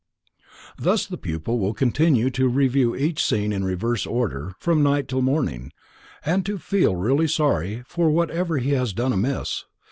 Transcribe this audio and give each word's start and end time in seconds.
Thus 0.79 1.05
the 1.05 1.15
pupil 1.15 1.59
will 1.59 1.75
continue 1.75 2.31
to 2.31 2.47
review 2.47 2.95
each 2.95 3.23
scene 3.23 3.53
in 3.53 3.63
reverse 3.63 4.07
order 4.07 4.55
from 4.59 4.81
night 4.81 5.07
till 5.07 5.21
morning, 5.21 5.71
and 6.25 6.43
to 6.47 6.57
feel 6.57 6.95
really 6.95 7.27
sorry 7.27 7.83
for 7.85 8.09
whatever 8.09 8.57
he 8.57 8.71
has 8.71 8.93
done 8.93 9.13
amiss. 9.13 9.65